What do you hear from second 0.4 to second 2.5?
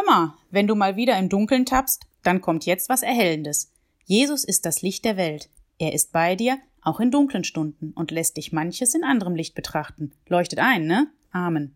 wenn du mal wieder im Dunkeln tappst, dann